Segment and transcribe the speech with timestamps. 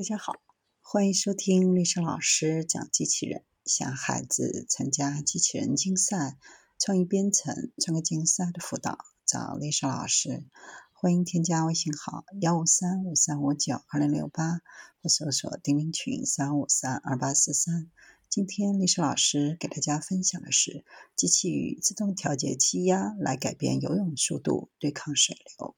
[0.00, 0.32] 大家好，
[0.80, 3.44] 欢迎收听丽莎老师讲机器人。
[3.66, 6.38] 想孩子参加机器人竞赛、
[6.78, 10.46] 创意编程、创客竞赛的辅导，找丽莎老师。
[10.94, 14.62] 欢迎添加微信号幺五三五三五九二零六八，
[15.02, 17.90] 或搜索钉钉群三五三二八四三。
[18.30, 20.82] 今天丽莎老师给大家分享的是
[21.14, 25.76] 机器鱼自动调节气压来改变游泳速度，对抗水流。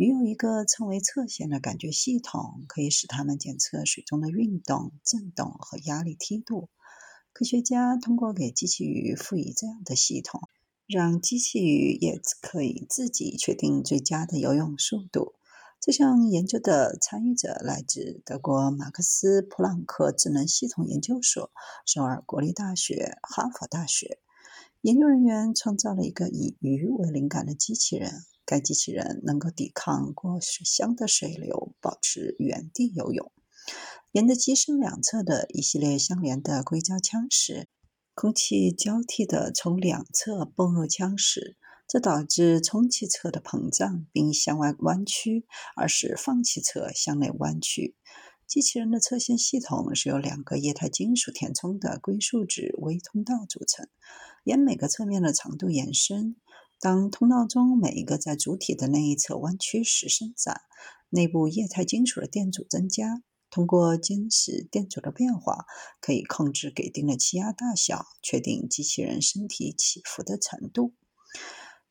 [0.00, 6.70] 鱼有一个称为侧弦的感觉系统，可以使它们检测水中的运动、振动和压力梯度。
[7.34, 10.40] 科学家通过给机器鱼赋予这样的系统，
[10.86, 15.34] 让机器鱼也可以自己确定最佳的游泳速度。
[15.82, 21.50] 这项研究的参与者来自德国马克思普朗克智能系统研究所、
[21.84, 24.18] 首尔国立大学、哈佛大学。
[24.82, 28.24] 研究人员创造了一个以鱼为灵感的机器人。
[28.46, 33.30] 该机器人能够抵抗过水箱的水流，保持原地游泳。
[34.12, 37.68] 沿着机身两侧的一系列相连的硅胶腔时，
[38.14, 45.44] 空气交替地从两侧泵入腔室，这导致充气侧的膨胀并向外弯曲，
[45.76, 47.96] 而使放气侧向内弯曲。
[48.50, 53.88] 机器人的侧线系统是由两个液态金属填充的硅树脂微通道组成，
[54.42, 56.34] 沿每个侧面的长度延伸。
[56.80, 60.62] 当通道中每一个在主体的那一侧弯曲时伸展，
[61.10, 63.22] 内部液态金属的电阻增加。
[63.50, 65.66] 通过监视电阻的变化，
[66.00, 70.94] 可以控制给定的气压大小，确定机器人身体起伏的程度。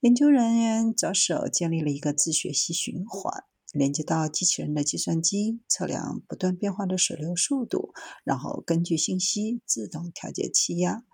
[0.00, 3.44] 研究人员着手建立了一个自学习循环，
[3.78, 11.04] 连接到机器人的计算机，测量不断变化的水流速度，然后根据信息自动调节气压。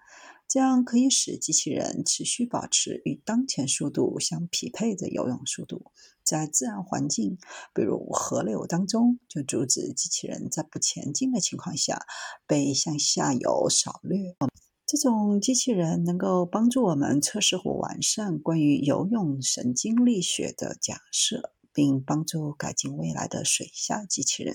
[0.46, 5.90] 这样可以使机器人持续保持与当前速度相匹配的游泳速度，
[6.22, 7.38] 在自然环境，
[7.74, 12.06] 比如河流当中，就阻止机器人在不前进的情况下
[12.46, 14.36] 被向下游扫掠。
[14.86, 24.54] 这种机器人能够帮助我们测试或完善关于游泳神经力学的假设，并帮助改进未来的水下机器人。